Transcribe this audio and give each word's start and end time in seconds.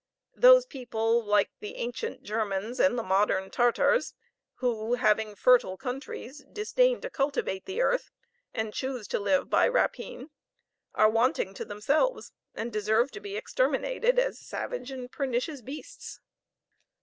Those 0.33 0.65
people, 0.65 1.23
like 1.23 1.51
the 1.59 1.75
ancient 1.75 2.23
Germans 2.23 2.79
and 2.79 2.95
modern 2.95 3.51
Tartars, 3.51 4.15
who, 4.55 4.95
having 4.95 5.35
fertile 5.35 5.77
countries, 5.77 6.43
disdain 6.51 7.01
to 7.01 7.09
cultivate 7.11 7.65
the 7.65 7.81
earth, 7.83 8.09
and 8.51 8.73
choose 8.73 9.07
to 9.09 9.19
live 9.19 9.47
by 9.47 9.67
rapine, 9.67 10.31
are 10.95 11.07
wanting 11.07 11.53
to 11.53 11.65
themselves, 11.65 12.31
and 12.55 12.73
deserve 12.73 13.11
to 13.11 13.19
be 13.19 13.37
exterminated 13.37 14.17
as 14.17 14.39
savage 14.39 14.89
and 14.89 15.11
pernicious 15.11 15.61
beasts." 15.61 16.19